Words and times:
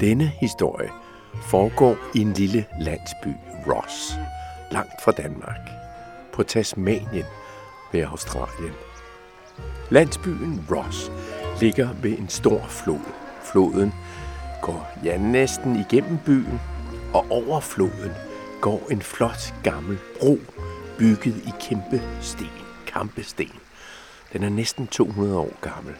Denne 0.00 0.32
historie 0.40 0.90
foregår 1.42 1.96
i 2.14 2.20
en 2.20 2.32
lille 2.32 2.66
landsby, 2.80 3.28
Ross, 3.66 4.14
langt 4.70 5.02
fra 5.04 5.12
Danmark, 5.12 5.60
på 6.32 6.42
Tasmanien 6.42 7.24
ved 7.92 8.02
Australien. 8.02 8.72
Landsbyen 9.90 10.64
Ross 10.70 11.12
ligger 11.60 11.88
ved 12.02 12.18
en 12.18 12.28
stor 12.28 12.66
flod. 12.68 13.00
Floden 13.42 13.92
går 14.62 14.90
ja 15.04 15.16
næsten 15.18 15.76
igennem 15.76 16.18
byen, 16.26 16.60
og 17.14 17.26
over 17.30 17.60
floden 17.60 18.12
går 18.60 18.86
en 18.90 19.02
flot 19.02 19.54
gammel 19.62 19.98
bro, 20.20 20.38
bygget 20.98 21.36
i 21.36 21.52
kæmpe 21.60 22.02
sten, 22.20 22.50
kampesten. 22.86 23.52
Den 24.32 24.42
er 24.42 24.48
næsten 24.48 24.86
200 24.86 25.38
år 25.38 25.52
gammel. 25.60 25.94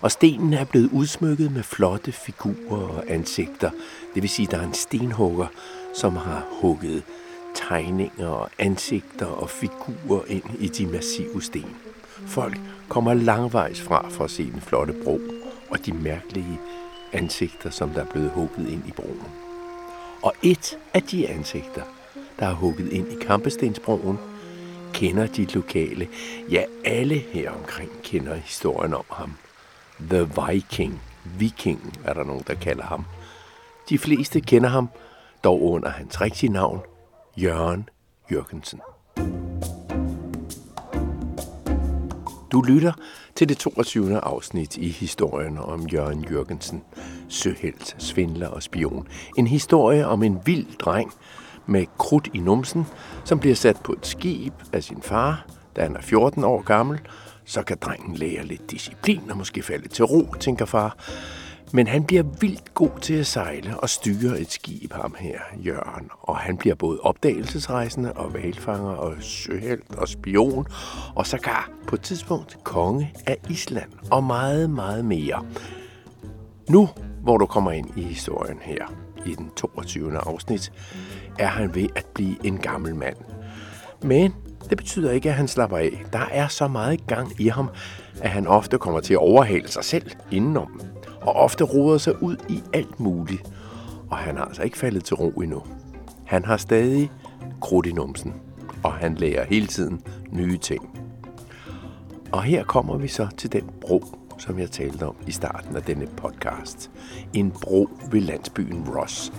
Og 0.00 0.10
stenen 0.10 0.52
er 0.52 0.64
blevet 0.64 0.90
udsmykket 0.92 1.52
med 1.52 1.62
flotte 1.62 2.12
figurer 2.12 2.88
og 2.88 3.04
ansigter. 3.08 3.70
Det 4.14 4.22
vil 4.22 4.30
sige, 4.30 4.46
at 4.46 4.52
der 4.52 4.58
er 4.58 4.66
en 4.66 4.74
stenhugger, 4.74 5.46
som 5.94 6.16
har 6.16 6.46
hugget 6.60 7.02
tegninger 7.54 8.28
og 8.28 8.50
ansigter 8.58 9.26
og 9.26 9.50
figurer 9.50 10.22
ind 10.26 10.44
i 10.58 10.68
de 10.68 10.86
massive 10.86 11.42
sten. 11.42 11.76
Folk 12.26 12.60
kommer 12.88 13.14
langvejs 13.14 13.80
fra 13.80 14.08
for 14.08 14.24
at 14.24 14.30
se 14.30 14.50
den 14.50 14.60
flotte 14.60 14.94
bro 15.04 15.20
og 15.70 15.86
de 15.86 15.92
mærkelige 15.92 16.60
ansigter, 17.12 17.70
som 17.70 17.90
der 17.90 18.00
er 18.00 18.10
blevet 18.10 18.30
hugget 18.30 18.68
ind 18.68 18.88
i 18.88 18.92
broen. 18.92 19.22
Og 20.22 20.32
et 20.42 20.78
af 20.94 21.02
de 21.02 21.28
ansigter, 21.28 21.82
der 22.38 22.46
er 22.46 22.54
hugget 22.54 22.92
ind 22.92 23.12
i 23.12 23.24
Kampestensbroen, 23.24 24.18
kender 24.92 25.26
de 25.26 25.44
lokale. 25.44 26.08
Ja, 26.50 26.62
alle 26.84 27.14
her 27.14 27.50
omkring 27.50 27.90
kender 28.02 28.34
historien 28.34 28.94
om 28.94 29.04
ham. 29.10 29.32
The 30.00 30.28
Viking. 30.48 31.00
Viking 31.38 31.98
er 32.04 32.12
der 32.12 32.24
nogen, 32.24 32.44
der 32.46 32.54
kalder 32.54 32.84
ham. 32.84 33.04
De 33.88 33.98
fleste 33.98 34.40
kender 34.40 34.68
ham, 34.68 34.88
dog 35.44 35.62
under 35.62 35.88
hans 35.88 36.20
rigtige 36.20 36.52
navn, 36.52 36.80
Jørgen 37.36 37.88
Jørgensen. 38.32 38.80
Du 42.52 42.62
lytter 42.62 42.92
til 43.34 43.48
det 43.48 43.58
22. 43.58 44.18
afsnit 44.18 44.76
i 44.76 44.88
historien 44.88 45.58
om 45.58 45.86
Jørgen 45.86 46.24
Jørgensen, 46.30 46.82
søhelt, 47.28 47.96
svindler 47.98 48.48
og 48.48 48.62
spion. 48.62 49.08
En 49.36 49.46
historie 49.46 50.06
om 50.06 50.22
en 50.22 50.38
vild 50.44 50.78
dreng 50.78 51.12
med 51.66 51.86
krudt 51.98 52.28
i 52.34 52.38
numsen, 52.38 52.86
som 53.24 53.38
bliver 53.38 53.54
sat 53.54 53.76
på 53.84 53.92
et 53.92 54.06
skib 54.06 54.54
af 54.72 54.84
sin 54.84 55.02
far, 55.02 55.46
da 55.76 55.82
han 55.82 55.96
er 55.96 56.00
14 56.00 56.44
år 56.44 56.62
gammel. 56.62 57.00
Så 57.46 57.62
kan 57.62 57.76
drengen 57.80 58.16
lære 58.16 58.44
lidt 58.44 58.70
disciplin 58.70 59.30
og 59.30 59.36
måske 59.36 59.62
falde 59.62 59.88
til 59.88 60.04
ro, 60.04 60.34
tænker 60.40 60.64
far. 60.64 60.96
Men 61.72 61.86
han 61.86 62.04
bliver 62.04 62.22
vildt 62.40 62.74
god 62.74 63.00
til 63.00 63.14
at 63.14 63.26
sejle 63.26 63.80
og 63.80 63.90
styre 63.90 64.40
et 64.40 64.52
skib, 64.52 64.92
ham 64.92 65.14
her, 65.18 65.40
Jørgen. 65.66 66.10
Og 66.20 66.36
han 66.36 66.56
bliver 66.56 66.74
både 66.74 67.00
opdagelsesrejsende 67.00 68.12
og 68.12 68.34
valfanger 68.34 68.90
og 68.90 69.14
søhelt 69.20 69.94
og 69.94 70.08
spion. 70.08 70.66
Og 71.14 71.26
så 71.26 71.38
kan 71.38 71.52
på 71.86 71.94
et 71.94 72.00
tidspunkt 72.00 72.58
konge 72.64 73.14
af 73.26 73.36
Island 73.50 73.90
og 74.10 74.24
meget, 74.24 74.70
meget 74.70 75.04
mere. 75.04 75.46
Nu, 76.68 76.88
hvor 77.22 77.38
du 77.38 77.46
kommer 77.46 77.70
ind 77.70 77.98
i 77.98 78.02
historien 78.02 78.58
her, 78.62 78.86
i 79.26 79.34
den 79.34 79.50
22. 79.56 80.18
afsnit, 80.18 80.72
er 81.38 81.46
han 81.46 81.74
ved 81.74 81.88
at 81.96 82.06
blive 82.14 82.46
en 82.46 82.58
gammel 82.58 82.94
mand. 82.94 83.16
Men 84.02 84.34
det 84.70 84.78
betyder 84.78 85.10
ikke, 85.10 85.28
at 85.28 85.34
han 85.34 85.48
slapper 85.48 85.76
af. 85.76 86.04
Der 86.12 86.26
er 86.30 86.48
så 86.48 86.68
meget 86.68 87.06
gang 87.06 87.40
i 87.40 87.48
ham, 87.48 87.70
at 88.20 88.30
han 88.30 88.46
ofte 88.46 88.78
kommer 88.78 89.00
til 89.00 89.14
at 89.14 89.20
overhale 89.20 89.68
sig 89.68 89.84
selv 89.84 90.10
indenom 90.30 90.80
og 91.20 91.36
ofte 91.36 91.64
roder 91.64 91.98
sig 91.98 92.22
ud 92.22 92.36
i 92.48 92.62
alt 92.72 93.00
muligt. 93.00 93.42
Og 94.10 94.16
han 94.16 94.36
har 94.36 94.44
altså 94.44 94.62
ikke 94.62 94.78
faldet 94.78 95.04
til 95.04 95.16
ro 95.16 95.28
endnu. 95.30 95.62
Han 96.24 96.44
har 96.44 96.56
stadig 96.56 97.10
krudt 97.60 97.86
i 97.86 97.92
numsen, 97.92 98.34
og 98.82 98.92
han 98.92 99.14
lærer 99.14 99.44
hele 99.44 99.66
tiden 99.66 100.02
nye 100.30 100.58
ting. 100.58 100.98
Og 102.32 102.42
her 102.42 102.64
kommer 102.64 102.96
vi 102.96 103.08
så 103.08 103.28
til 103.36 103.52
den 103.52 103.70
bro, 103.80 104.04
som 104.38 104.58
jeg 104.58 104.70
talte 104.70 105.06
om 105.06 105.16
i 105.26 105.32
starten 105.32 105.76
af 105.76 105.82
denne 105.82 106.06
podcast. 106.06 106.90
En 107.32 107.50
bro 107.50 107.88
ved 108.10 108.20
landsbyen 108.20 108.84
Ross. 108.96 109.32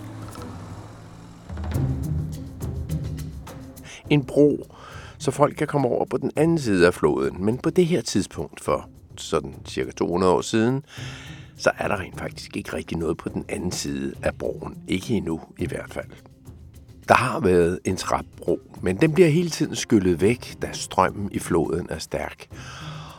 En 4.09 4.23
bro, 4.23 4.67
så 5.17 5.31
folk 5.31 5.55
kan 5.55 5.67
komme 5.67 5.87
over 5.87 6.05
på 6.05 6.17
den 6.17 6.31
anden 6.35 6.57
side 6.57 6.87
af 6.87 6.93
floden. 6.93 7.45
Men 7.45 7.57
på 7.57 7.69
det 7.69 7.85
her 7.85 8.01
tidspunkt 8.01 8.63
for 8.63 8.89
sådan 9.17 9.55
cirka 9.65 9.91
200 9.91 10.33
år 10.33 10.41
siden, 10.41 10.83
så 11.57 11.71
er 11.77 11.87
der 11.87 11.99
rent 11.99 12.19
faktisk 12.19 12.57
ikke 12.57 12.73
rigtig 12.73 12.97
noget 12.97 13.17
på 13.17 13.29
den 13.29 13.45
anden 13.49 13.71
side 13.71 14.13
af 14.23 14.35
broen. 14.35 14.77
Ikke 14.87 15.13
endnu 15.13 15.41
i 15.57 15.65
hvert 15.65 15.93
fald. 15.93 16.09
Der 17.07 17.15
har 17.15 17.39
været 17.39 17.79
en 17.85 17.97
trapbro, 17.97 18.59
men 18.81 18.97
den 18.97 19.13
bliver 19.13 19.29
hele 19.29 19.49
tiden 19.49 19.75
skyllet 19.75 20.21
væk, 20.21 20.57
da 20.61 20.69
strømmen 20.73 21.29
i 21.31 21.39
floden 21.39 21.87
er 21.89 21.97
stærk. 21.97 22.47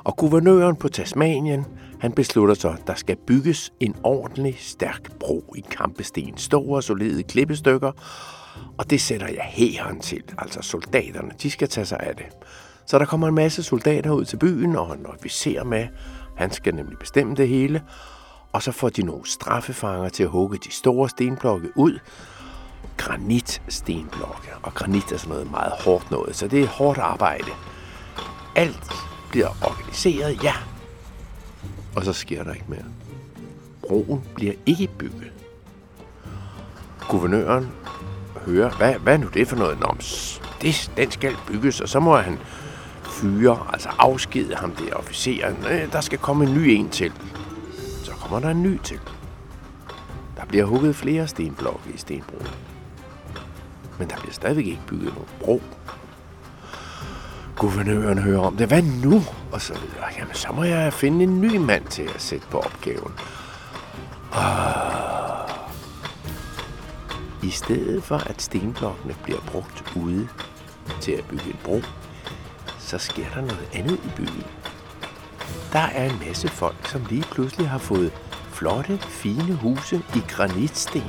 Og 0.04 0.16
guvernøren 0.16 0.76
på 0.76 0.88
Tasmanien, 0.88 1.64
han 2.00 2.12
beslutter 2.12 2.54
så, 2.54 2.68
at 2.68 2.86
der 2.86 2.94
skal 2.94 3.16
bygges 3.16 3.72
en 3.80 3.94
ordentlig 4.02 4.56
stærk 4.58 5.12
bro 5.20 5.54
i 5.56 5.64
kampesten. 5.70 6.36
Store, 6.36 6.82
solide 6.82 7.22
klippestykker, 7.22 7.92
og 8.78 8.90
det 8.90 9.00
sætter 9.00 9.28
jeg 9.28 9.44
hæren 9.44 10.00
til. 10.00 10.22
Altså 10.38 10.62
soldaterne, 10.62 11.30
de 11.42 11.50
skal 11.50 11.68
tage 11.68 11.84
sig 11.84 12.00
af 12.00 12.16
det. 12.16 12.26
Så 12.86 12.98
der 12.98 13.04
kommer 13.04 13.28
en 13.28 13.34
masse 13.34 13.62
soldater 13.62 14.10
ud 14.10 14.24
til 14.24 14.36
byen, 14.36 14.76
og 14.76 14.94
en 14.94 15.06
officer 15.06 15.64
med. 15.64 15.86
Han 16.36 16.50
skal 16.50 16.74
nemlig 16.74 16.98
bestemme 16.98 17.34
det 17.34 17.48
hele 17.48 17.82
og 18.52 18.62
så 18.62 18.72
får 18.72 18.88
de 18.88 19.02
nogle 19.02 19.26
straffefanger 19.26 20.08
til 20.08 20.22
at 20.22 20.28
hugge 20.28 20.58
de 20.58 20.72
store 20.72 21.08
stenblokke 21.08 21.68
ud. 21.76 21.98
Granitstenblokke, 22.96 24.48
og 24.62 24.74
granit 24.74 25.12
er 25.12 25.16
sådan 25.16 25.28
noget 25.28 25.50
meget 25.50 25.72
hårdt 25.72 26.10
noget, 26.10 26.36
så 26.36 26.48
det 26.48 26.62
er 26.62 26.66
hårdt 26.66 26.98
arbejde. 26.98 27.50
Alt 28.56 28.92
bliver 29.30 29.48
organiseret, 29.48 30.44
ja. 30.44 30.54
Og 31.96 32.04
så 32.04 32.12
sker 32.12 32.44
der 32.44 32.52
ikke 32.52 32.66
mere. 32.68 32.84
Broen 33.88 34.24
bliver 34.34 34.52
ikke 34.66 34.88
bygget. 34.98 35.32
Guvernøren 37.08 37.68
hører, 38.46 38.70
hvad, 38.70 38.94
hvad 38.94 39.14
er 39.14 39.18
nu 39.18 39.28
det 39.34 39.48
for 39.48 39.56
noget? 39.56 39.80
noms? 39.80 40.40
det, 40.62 40.90
den 40.96 41.10
skal 41.10 41.36
bygges, 41.46 41.80
og 41.80 41.88
så 41.88 42.00
må 42.00 42.16
han 42.16 42.38
fyre, 43.04 43.66
altså 43.72 43.88
afskede 43.98 44.54
ham 44.54 44.70
der 44.70 44.94
officeren. 44.94 45.56
Øh, 45.70 45.92
der 45.92 46.00
skal 46.00 46.18
komme 46.18 46.44
en 46.44 46.54
ny 46.54 46.66
en 46.68 46.90
til 46.90 47.12
Så 48.04 48.12
kommer 48.12 48.40
der 48.40 48.50
en 48.50 48.62
ny 48.62 48.78
til. 48.82 49.00
Der 50.36 50.44
bliver 50.44 50.64
hugget 50.64 50.96
flere 50.96 51.28
stenblokke 51.28 51.90
i 51.94 51.98
stenbroen. 51.98 52.48
Men 53.98 54.10
der 54.10 54.16
bliver 54.16 54.32
stadigvæk 54.32 54.66
ikke 54.66 54.82
bygget 54.86 55.14
nogen 55.14 55.28
bro. 55.40 55.62
Guvernøren 57.56 58.18
hører 58.18 58.40
om 58.40 58.56
det. 58.56 58.66
Hvad 58.68 58.82
nu? 58.82 59.22
Og 59.52 59.60
så 59.60 59.74
videre. 59.74 60.08
Jamen, 60.18 60.34
så 60.34 60.52
må 60.52 60.64
jeg 60.64 60.92
finde 60.92 61.22
en 61.22 61.40
ny 61.40 61.56
mand 61.56 61.84
til 61.84 62.02
at 62.14 62.22
sætte 62.22 62.46
på 62.50 62.58
opgaven. 62.58 63.12
Ah. 64.32 64.77
I 67.42 67.50
stedet 67.50 68.02
for, 68.02 68.16
at 68.16 68.42
stenblokkene 68.42 69.16
bliver 69.22 69.40
brugt 69.40 69.96
ude 69.96 70.28
til 71.00 71.12
at 71.12 71.24
bygge 71.24 71.46
en 71.46 71.58
bro, 71.64 71.82
så 72.78 72.98
sker 72.98 73.26
der 73.34 73.40
noget 73.40 73.68
andet 73.74 74.00
i 74.04 74.10
byen. 74.16 74.44
Der 75.72 75.78
er 75.78 76.10
en 76.10 76.18
masse 76.26 76.48
folk, 76.48 76.88
som 76.88 77.06
lige 77.10 77.24
pludselig 77.30 77.68
har 77.68 77.78
fået 77.78 78.12
flotte, 78.52 78.98
fine 78.98 79.54
huse 79.54 80.02
i 80.14 80.22
granitsten, 80.28 81.02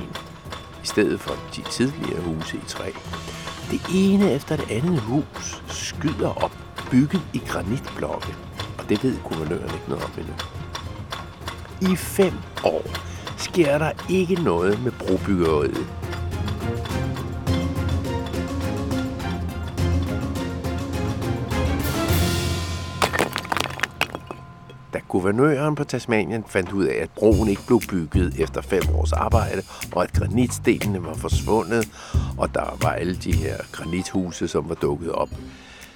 i 0.82 0.86
stedet 0.86 1.20
for 1.20 1.34
de 1.56 1.62
tidligere 1.62 2.20
huse 2.20 2.56
i 2.56 2.66
træ. 2.68 2.90
Det 3.70 3.80
ene 3.94 4.32
efter 4.32 4.56
det 4.56 4.70
andet 4.70 5.00
hus 5.00 5.62
skyder 5.68 6.44
op, 6.44 6.52
bygget 6.90 7.22
i 7.32 7.42
granitblokke, 7.48 8.34
og 8.78 8.88
det 8.88 9.04
ved 9.04 9.18
guvernøren 9.22 9.74
ikke 9.74 9.88
noget 9.88 10.04
om 10.04 10.10
endnu. 10.18 10.34
I 11.92 11.96
fem 11.96 12.32
år 12.64 12.82
sker 13.36 13.78
der 13.78 13.92
ikke 14.08 14.34
noget 14.34 14.82
med 14.82 14.92
brobyggeriet. 14.92 15.99
Guvernøren 25.20 25.74
på 25.74 25.84
Tasmanien 25.84 26.44
fandt 26.48 26.72
ud 26.72 26.84
af, 26.84 27.02
at 27.02 27.10
broen 27.10 27.48
ikke 27.48 27.66
blev 27.66 27.80
bygget 27.88 28.40
efter 28.40 28.60
fem 28.60 28.82
års 28.94 29.12
arbejde, 29.12 29.62
og 29.92 30.02
at 30.02 30.12
granitstenene 30.12 31.04
var 31.04 31.14
forsvundet, 31.14 31.88
og 32.38 32.54
der 32.54 32.78
var 32.82 32.90
alle 32.90 33.16
de 33.16 33.32
her 33.32 33.56
granithuse, 33.72 34.48
som 34.48 34.68
var 34.68 34.74
dukket 34.74 35.12
op. 35.12 35.28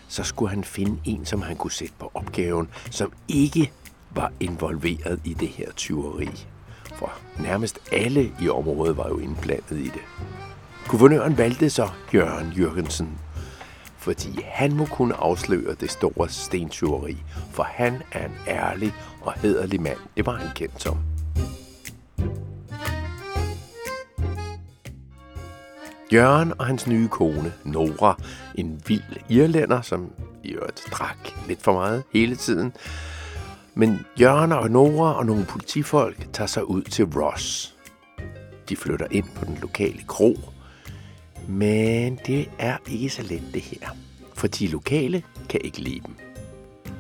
Så 0.09 0.23
skulle 0.23 0.51
han 0.51 0.65
finde 0.65 0.99
en, 1.05 1.27
som 1.27 1.43
han 1.43 1.57
kunne 1.57 1.73
sætte 1.73 1.95
på 1.99 2.11
opgaven, 2.15 2.69
som 2.91 3.13
ikke 3.29 3.73
var 4.15 4.33
involveret 4.41 5.21
i 5.25 5.35
det 5.35 5.49
her 5.49 5.73
tyveri. 5.77 6.47
For 6.95 7.13
nærmest 7.39 7.79
alle 7.93 8.33
i 8.41 8.49
området 8.49 8.97
var 8.97 9.09
jo 9.09 9.19
indblandet 9.19 9.79
i 9.79 9.89
det. 9.89 10.03
Guvernøren 10.89 11.39
valgte 11.39 11.71
så 11.71 11.89
Jørgen 12.15 12.53
Jørgensen 12.59 13.09
fordi 14.05 14.43
han 14.45 14.77
må 14.77 14.87
kunne 14.87 15.15
afsløre 15.15 15.75
det 15.81 15.91
store 15.91 16.29
stentyveri, 16.29 17.17
for 17.51 17.63
han 17.63 18.03
er 18.13 18.25
en 18.25 18.35
ærlig 18.49 18.95
og 19.21 19.33
hederlig 19.33 19.81
mand. 19.81 19.99
Det 20.17 20.27
var 20.27 20.37
han 20.37 20.49
kendt 20.55 20.83
som. 20.83 20.99
Jørgen 26.13 26.53
og 26.59 26.67
hans 26.67 26.87
nye 26.87 27.09
kone, 27.09 27.53
Nora, 27.65 28.19
en 28.55 28.83
vild 28.87 29.17
irlænder, 29.29 29.83
som 29.83 30.13
i 30.43 30.51
øvrigt 30.51 30.89
drak 30.93 31.17
lidt 31.49 31.63
for 31.63 31.73
meget 31.73 32.03
hele 32.13 32.37
tiden. 32.37 32.73
Men 33.75 34.07
Jørgen 34.21 34.53
og 34.53 34.71
Nora 34.71 35.19
og 35.19 35.27
nogle 35.27 35.45
politifolk 35.45 36.33
tager 36.33 36.49
sig 36.49 36.71
ud 36.71 36.83
til 36.83 37.05
Ross. 37.05 37.75
De 38.69 38.77
flytter 38.77 39.07
ind 39.11 39.27
på 39.37 39.45
den 39.45 39.59
lokale 39.63 40.03
kro, 40.09 40.39
men 41.49 42.19
det 42.27 42.51
er 42.59 42.77
ikke 42.91 43.11
så 43.11 43.23
let 43.23 43.43
det 43.55 43.63
her. 43.63 43.89
For 44.35 44.47
de 44.47 44.67
lokale 44.67 45.23
kan 45.49 45.61
ikke 45.65 45.79
lide 45.79 46.01
dem. 46.07 46.17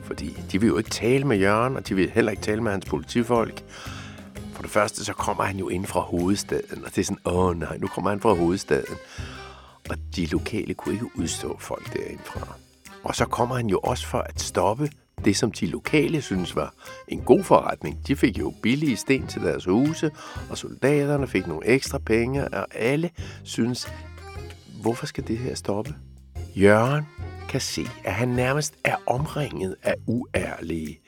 Fordi 0.02 0.37
de 0.52 0.61
vil 0.61 0.67
jo 0.67 0.79
ikke 0.79 0.91
tale 0.91 1.25
med 1.25 1.37
Jørgen, 1.37 1.76
og 1.76 1.88
de 1.88 1.94
vil 1.94 2.11
heller 2.11 2.31
ikke 2.31 2.43
tale 2.43 2.62
med 2.62 2.73
hans 2.73 2.85
politifolk. 2.85 3.62
For 4.52 4.62
det 4.62 4.70
første, 4.70 5.05
så 5.05 5.12
kommer 5.12 5.44
han 5.44 5.56
jo 5.56 5.69
ind 5.69 5.87
fra 5.87 6.00
hovedstaden, 6.00 6.85
og 6.85 6.91
det 6.91 6.99
er 6.99 7.05
sådan, 7.05 7.26
åh 7.26 7.58
nej, 7.58 7.79
nu 7.79 7.87
kommer 7.87 8.11
han 8.11 8.20
fra 8.20 8.35
hovedstaden. 8.35 8.96
Og 9.91 9.96
de 10.17 10.26
lokale 10.26 10.75
kunne 10.75 10.94
ikke 10.94 11.19
udstå 11.19 11.56
folk 11.61 11.93
derindfra. 11.93 12.56
Og 13.05 13.14
så 13.14 13.25
kommer 13.25 13.56
han 13.56 13.67
jo 13.67 13.79
også 13.79 14.06
for 14.06 14.19
at 14.19 14.40
stoppe 14.40 14.90
det, 15.25 15.37
som 15.37 15.52
de 15.52 15.67
lokale 15.67 16.23
synes 16.23 16.56
var 16.56 16.75
en 17.08 17.20
god 17.20 17.44
forretning. 17.44 18.06
De 18.06 18.17
fik 18.17 18.38
jo 18.38 18.55
billige 18.62 18.97
sten 18.97 19.26
til 19.26 19.43
deres 19.43 19.64
huse, 19.64 20.11
og 20.50 20.58
soldaterne 20.58 21.26
fik 21.26 21.47
nogle 21.47 21.67
ekstra 21.67 21.99
penge, 21.99 22.49
og 22.49 22.67
alle 22.75 23.11
synes, 23.43 23.88
hvorfor 24.85 25.07
skal 25.07 25.29
det 25.29 25.39
her 25.39 25.55
stoppe? 25.55 25.95
Jørgen 26.57 27.05
kan 27.49 27.61
se, 27.61 27.87
at 28.05 28.13
han 28.13 28.29
nærmest 28.29 28.75
er 28.85 28.97
omringet 29.07 29.77
af 29.83 29.95
uærlige, 30.07 31.01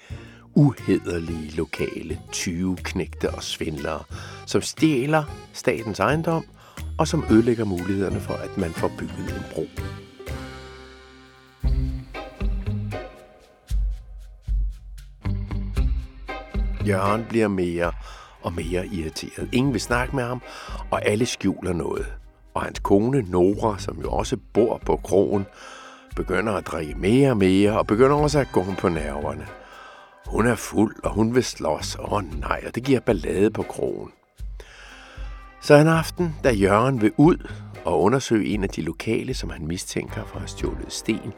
uhederlige 0.54 1.56
lokale 1.56 2.20
20 2.32 2.76
knægte 2.76 3.30
og 3.30 3.42
svindlere, 3.42 4.02
som 4.46 4.62
stjæler 4.62 5.24
statens 5.52 6.00
ejendom 6.00 6.44
og 6.98 7.08
som 7.08 7.24
ødelægger 7.30 7.64
mulighederne 7.64 8.20
for, 8.20 8.34
at 8.34 8.58
man 8.58 8.70
får 8.70 8.90
bygget 8.98 9.36
en 9.36 9.42
bro. 9.54 9.66
Jørgen 16.86 17.24
bliver 17.28 17.48
mere 17.48 17.92
og 18.42 18.52
mere 18.52 18.86
irriteret. 18.86 19.48
Ingen 19.52 19.72
vil 19.72 19.80
snakke 19.80 20.16
med 20.16 20.24
ham, 20.24 20.42
og 20.90 21.06
alle 21.06 21.26
skjuler 21.26 21.72
noget. 21.72 22.06
Og 22.56 22.62
hans 22.62 22.78
kone 22.78 23.22
Nora, 23.22 23.78
som 23.78 23.98
jo 24.02 24.10
også 24.10 24.36
bor 24.52 24.80
på 24.86 25.00
krogen, 25.04 25.46
begynder 26.16 26.52
at 26.52 26.66
drikke 26.66 26.94
mere 26.94 27.30
og 27.30 27.36
mere, 27.36 27.78
og 27.78 27.86
begynder 27.86 28.16
også 28.16 28.38
at 28.38 28.48
gå 28.52 28.64
på 28.78 28.88
nerverne. 28.88 29.46
Hun 30.26 30.46
er 30.46 30.54
fuld, 30.54 30.96
og 31.04 31.10
hun 31.10 31.34
vil 31.34 31.44
slås. 31.44 31.96
Åh 31.96 32.12
oh, 32.12 32.40
nej, 32.40 32.62
og 32.66 32.74
det 32.74 32.84
giver 32.84 33.00
ballade 33.00 33.50
på 33.50 33.62
krogen. 33.62 34.10
Så 35.60 35.74
en 35.74 35.86
aften, 35.86 36.36
da 36.44 36.52
Jørgen 36.52 37.00
vil 37.00 37.12
ud 37.16 37.48
og 37.84 38.02
undersøge 38.02 38.48
en 38.48 38.62
af 38.62 38.68
de 38.68 38.82
lokale, 38.82 39.34
som 39.34 39.50
han 39.50 39.66
mistænker 39.66 40.24
for 40.24 40.34
at 40.34 40.40
have 40.40 40.48
stjålet 40.48 40.92
sten, 40.92 41.32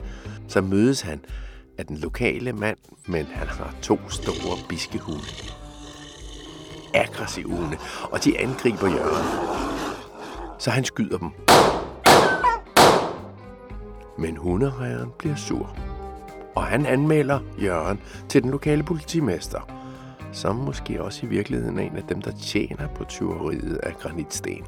så 0.48 0.60
mødes 0.60 1.00
han 1.00 1.20
af 1.78 1.86
den 1.86 1.96
lokale 1.96 2.52
mand, 2.52 2.78
men 3.06 3.26
han 3.26 3.46
har 3.46 3.74
to 3.82 4.10
store 4.10 4.58
biskehunde. 4.68 5.24
Aggressive 6.94 7.48
hunde, 7.48 7.76
og 8.10 8.24
de 8.24 8.38
angriber 8.38 8.88
Jørgen. 8.88 9.87
Så 10.58 10.70
han 10.70 10.84
skyder 10.84 11.18
dem. 11.18 11.30
Men 14.18 14.36
hundeejeren 14.36 15.12
bliver 15.18 15.36
sur. 15.36 15.76
Og 16.54 16.64
han 16.64 16.86
anmelder 16.86 17.40
Jørgen 17.62 18.00
til 18.28 18.42
den 18.42 18.50
lokale 18.50 18.82
politimester, 18.82 19.60
som 20.32 20.56
måske 20.56 21.02
også 21.02 21.26
i 21.26 21.28
virkeligheden 21.28 21.78
er 21.78 21.82
en 21.82 21.96
af 21.96 22.02
dem, 22.02 22.22
der 22.22 22.30
tjener 22.30 22.88
på 22.88 23.04
tyveriet 23.04 23.76
af 23.76 23.94
granitsten. 23.98 24.64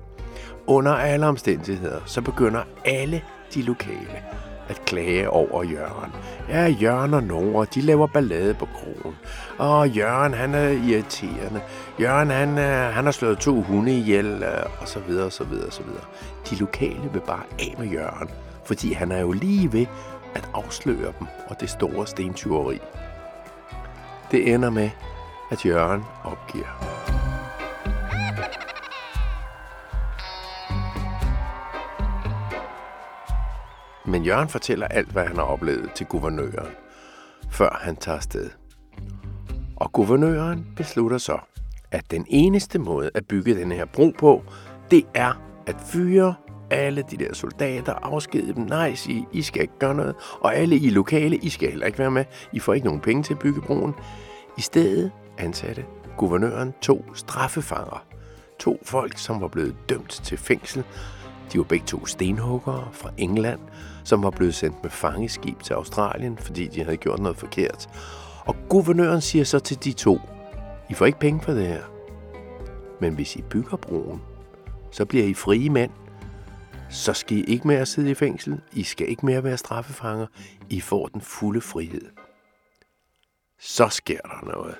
Under 0.67 0.93
alle 0.93 1.27
omstændigheder, 1.27 2.01
så 2.07 2.23
begynder 2.23 2.63
alle 2.85 3.23
de 3.55 3.63
lokale 3.63 4.23
at 4.71 4.85
klage 4.85 5.31
over 5.31 5.63
Jørgen. 5.63 6.13
Ja, 6.49 6.67
Jørgen 6.67 7.15
og 7.15 7.23
Nora, 7.23 7.65
de 7.65 7.81
laver 7.81 8.07
ballade 8.07 8.55
på 8.55 8.67
krogen. 8.67 9.17
Og 9.59 9.89
Jørgen, 9.89 10.35
han 10.35 10.55
er 10.55 10.69
irriterende. 10.69 11.61
Jørgen, 12.01 12.31
han, 12.31 12.59
øh, 12.59 12.95
han 12.95 13.05
har 13.05 13.13
slået 13.13 13.39
to 13.39 13.63
hunde 13.63 13.97
ihjel, 13.97 14.43
øh, 14.43 14.65
og 14.81 14.89
så 14.89 15.01
videre, 15.01 15.27
og 15.27 15.33
så 15.33 15.45
videre, 15.45 15.67
og 15.67 15.73
så 15.73 15.83
videre. 15.83 16.05
De 16.51 16.57
lokale 16.57 17.11
vil 17.13 17.21
bare 17.21 17.43
af 17.59 17.75
med 17.79 17.87
Jørgen, 17.87 18.29
fordi 18.65 18.93
han 18.93 19.13
er 19.13 19.21
jo 19.21 19.33
lige 19.33 19.73
ved 19.73 19.87
at 20.35 20.49
afsløre 20.55 21.13
dem 21.19 21.27
og 21.49 21.61
det 21.61 21.71
store 21.71 22.07
stentyveri. 22.07 22.79
Det 24.31 24.55
ender 24.55 24.71
med, 24.71 24.91
at 25.51 25.67
Jørgen 25.67 26.05
opgiver. 26.25 27.00
Men 34.11 34.25
Jørgen 34.25 34.49
fortæller 34.49 34.87
alt, 34.87 35.09
hvad 35.09 35.27
han 35.27 35.37
har 35.37 35.43
oplevet 35.43 35.93
til 35.93 36.07
guvernøren, 36.07 36.73
før 37.51 37.79
han 37.83 37.97
tager 37.97 38.17
afsted. 38.17 38.51
Og 39.77 39.93
guvernøren 39.93 40.67
beslutter 40.77 41.19
så, 41.19 41.39
at 41.91 42.11
den 42.11 42.27
eneste 42.29 42.79
måde 42.79 43.11
at 43.15 43.27
bygge 43.27 43.55
den 43.55 43.73
her 43.73 43.85
bro 43.85 44.12
på, 44.19 44.43
det 44.91 45.07
er 45.15 45.43
at 45.67 45.77
fyre 45.93 46.35
alle 46.71 47.05
de 47.11 47.17
der 47.17 47.35
soldater, 47.35 47.93
afskede 47.93 48.55
dem, 48.55 48.65
nej, 48.65 48.95
sige, 48.95 49.27
I 49.33 49.43
skal 49.43 49.62
ikke 49.62 49.79
gøre 49.79 49.95
noget, 49.95 50.15
og 50.41 50.57
alle 50.57 50.77
i 50.77 50.91
lokale, 50.91 51.37
I 51.37 51.49
skal 51.49 51.71
heller 51.71 51.87
ikke 51.87 51.99
være 51.99 52.11
med, 52.11 52.25
I 52.53 52.59
får 52.59 52.75
ikke 52.75 52.87
nogen 52.87 53.01
penge 53.01 53.23
til 53.23 53.35
at 53.35 53.39
bygge 53.39 53.61
broen. 53.61 53.95
I 54.59 54.61
stedet 54.61 55.11
ansatte 55.39 55.85
guvernøren 56.17 56.75
to 56.81 57.05
straffefanger, 57.15 58.05
to 58.59 58.81
folk, 58.85 59.19
som 59.19 59.41
var 59.41 59.49
blevet 59.49 59.77
dømt 59.89 60.11
til 60.11 60.39
fængsel. 60.39 60.85
De 61.52 61.58
var 61.58 61.64
begge 61.64 61.87
to 61.87 62.06
stenhuggere 62.06 62.88
fra 62.93 63.11
England, 63.19 63.61
som 64.05 64.23
var 64.23 64.31
blevet 64.31 64.55
sendt 64.55 64.82
med 64.82 64.91
fangeskib 64.91 65.62
til 65.62 65.75
Australien, 65.75 66.38
fordi 66.38 66.67
de 66.67 66.85
havde 66.85 66.97
gjort 66.97 67.19
noget 67.19 67.37
forkert. 67.37 67.88
Og 68.47 68.56
guvernøren 68.69 69.20
siger 69.20 69.44
så 69.44 69.58
til 69.58 69.85
de 69.85 69.93
to, 69.93 70.20
I 70.91 70.94
får 70.94 71.06
ikke 71.06 71.19
penge 71.19 71.41
for 71.43 71.52
det 71.52 71.67
her. 71.67 71.82
Men 73.00 73.14
hvis 73.14 73.37
I 73.37 73.43
bygger 73.43 73.76
broen, 73.76 74.23
så 74.91 75.05
bliver 75.05 75.25
I 75.25 75.35
frie 75.35 75.70
mænd. 75.70 75.91
Så 76.91 77.12
skal 77.12 77.37
I 77.37 77.44
ikke 77.44 77.69
mere 77.69 77.87
sidde 77.87 78.11
i 78.11 78.14
fængsel. 78.14 78.61
I 78.73 78.82
skal 78.82 79.08
ikke 79.08 79.26
mere 79.26 79.44
være 79.44 79.56
straffefanger. 79.56 80.26
I 80.70 80.81
får 80.81 81.06
den 81.06 81.20
fulde 81.20 81.61
frihed. 81.61 82.08
Så 83.61 83.88
sker 83.88 84.20
der 84.20 84.47
noget. 84.55 84.75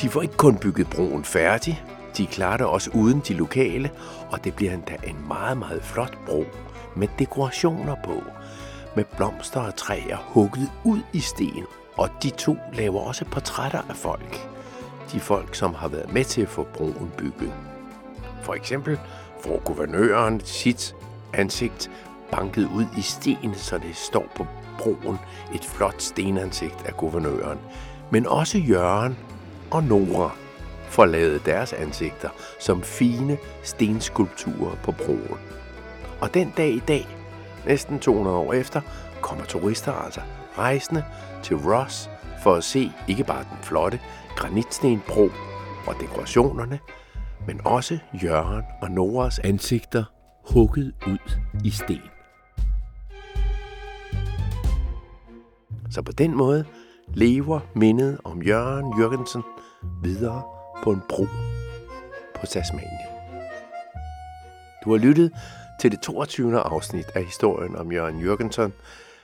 De 0.00 0.08
får 0.08 0.22
ikke 0.22 0.36
kun 0.36 0.58
bygget 0.58 0.90
broen 0.90 1.24
færdig, 1.24 1.84
de 2.20 2.26
klarer 2.26 2.56
det 2.56 2.66
også 2.66 2.90
uden 2.94 3.20
de 3.28 3.34
lokale, 3.34 3.90
og 4.30 4.44
det 4.44 4.54
bliver 4.54 4.72
endda 4.74 4.96
en 5.04 5.28
meget, 5.28 5.58
meget 5.58 5.82
flot 5.82 6.18
bro 6.26 6.44
med 6.96 7.08
dekorationer 7.18 7.96
på, 8.04 8.22
med 8.96 9.04
blomster 9.16 9.60
og 9.60 9.76
træer 9.76 10.16
hugget 10.16 10.70
ud 10.84 11.00
i 11.12 11.20
sten. 11.20 11.64
Og 11.96 12.08
de 12.22 12.30
to 12.30 12.56
laver 12.72 13.00
også 13.00 13.24
portrætter 13.24 13.80
af 13.88 13.96
folk. 13.96 14.48
De 15.12 15.20
folk, 15.20 15.54
som 15.54 15.74
har 15.74 15.88
været 15.88 16.12
med 16.12 16.24
til 16.24 16.42
at 16.42 16.48
få 16.48 16.66
broen 16.74 17.12
bygget. 17.18 17.52
For 18.42 18.54
eksempel 18.54 18.98
får 19.40 19.62
guvernøren 19.64 20.40
sit 20.44 20.96
ansigt 21.32 21.90
banket 22.30 22.68
ud 22.74 22.84
i 22.98 23.00
sten, 23.00 23.54
så 23.54 23.78
det 23.78 23.96
står 23.96 24.26
på 24.36 24.46
broen 24.78 25.18
et 25.54 25.64
flot 25.64 26.02
stenansigt 26.02 26.84
af 26.86 26.96
guvernøren. 26.96 27.58
Men 28.10 28.26
også 28.26 28.58
Jørgen 28.58 29.18
og 29.70 29.84
Nora 29.84 30.30
får 30.90 31.06
lavet 31.06 31.46
deres 31.46 31.72
ansigter 31.72 32.28
som 32.58 32.82
fine 32.82 33.38
stenskulpturer 33.62 34.76
på 34.82 34.92
broen. 34.92 35.38
Og 36.20 36.34
den 36.34 36.52
dag 36.56 36.70
i 36.70 36.82
dag, 36.88 37.08
næsten 37.66 37.98
200 37.98 38.36
år 38.36 38.52
efter, 38.52 38.80
kommer 39.20 39.44
turister 39.44 39.92
altså 39.92 40.20
rejsende 40.58 41.04
til 41.42 41.56
Ross 41.56 42.10
for 42.42 42.54
at 42.54 42.64
se 42.64 42.92
ikke 43.08 43.24
bare 43.24 43.44
den 43.44 43.58
flotte 43.62 44.00
granitstenbro 44.36 45.30
og 45.86 45.94
dekorationerne, 46.00 46.78
men 47.46 47.60
også 47.64 47.98
Jørgen 48.22 48.64
og 48.82 48.90
Noras 48.90 49.38
ansigter 49.38 50.04
hugget 50.52 50.94
ud 51.06 51.40
i 51.64 51.70
sten. 51.70 52.00
Så 55.90 56.02
på 56.02 56.12
den 56.12 56.36
måde 56.36 56.64
lever 57.14 57.60
mindet 57.74 58.18
om 58.24 58.42
Jørgen 58.42 59.00
Jørgensen 59.00 59.42
videre 60.02 60.59
på 60.82 60.92
en 60.92 61.02
bro 61.08 61.26
på 62.40 62.46
Tasmanien. 62.46 62.98
Du 64.84 64.90
har 64.90 64.98
lyttet 64.98 65.32
til 65.80 65.90
det 65.90 66.00
22. 66.00 66.58
afsnit 66.58 67.06
af 67.14 67.24
historien 67.24 67.76
om 67.76 67.92
Jørgen 67.92 68.20
Jørgensen, 68.20 68.72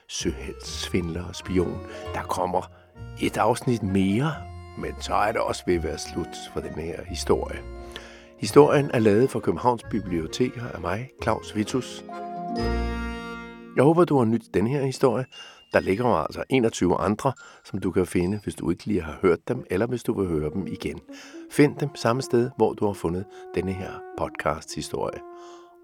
søhelt, 0.08 0.66
svindler 0.66 1.24
og 1.24 1.36
spion. 1.36 1.80
Der 2.14 2.22
kommer 2.22 2.70
et 3.22 3.36
afsnit 3.36 3.82
mere, 3.82 4.32
men 4.78 4.92
så 5.00 5.14
er 5.14 5.32
det 5.32 5.40
også 5.40 5.62
ved 5.66 5.74
at 5.74 5.82
være 5.82 5.98
slut 5.98 6.36
for 6.52 6.60
den 6.60 6.74
her 6.74 7.04
historie. 7.04 7.58
Historien 8.38 8.90
er 8.94 8.98
lavet 8.98 9.30
for 9.30 9.40
Københavns 9.40 9.82
Biblioteker 9.90 10.68
af 10.74 10.80
mig, 10.80 11.10
Claus 11.22 11.56
Vitus. 11.56 12.04
Jeg 13.76 13.84
håber, 13.84 14.04
du 14.04 14.18
har 14.18 14.24
nydt 14.24 14.54
den 14.54 14.66
her 14.66 14.84
historie. 14.84 15.24
Der 15.72 15.80
ligger 15.80 16.06
altså 16.06 16.44
21 16.48 16.96
andre, 17.00 17.32
som 17.64 17.78
du 17.78 17.90
kan 17.90 18.06
finde, 18.06 18.40
hvis 18.42 18.54
du 18.54 18.70
ikke 18.70 18.86
lige 18.86 19.02
har 19.02 19.18
hørt 19.22 19.48
dem, 19.48 19.64
eller 19.70 19.86
hvis 19.86 20.02
du 20.02 20.20
vil 20.20 20.28
høre 20.28 20.50
dem 20.50 20.66
igen. 20.66 21.00
Find 21.50 21.76
dem 21.76 21.94
samme 21.94 22.22
sted, 22.22 22.50
hvor 22.56 22.72
du 22.72 22.86
har 22.86 22.92
fundet 22.92 23.24
denne 23.54 23.72
her 23.72 23.90
podcast-historie. 24.18 25.20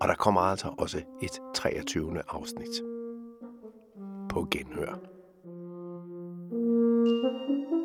Og 0.00 0.08
der 0.08 0.14
kommer 0.14 0.40
altså 0.40 0.68
også 0.78 1.02
et 1.22 1.40
23. 1.54 2.22
afsnit. 2.28 2.82
På 4.28 4.48
genhør. 4.50 4.98
thank 6.52 7.72
you 7.72 7.81